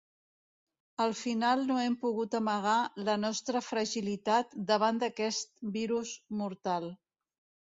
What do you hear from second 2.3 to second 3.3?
amagar la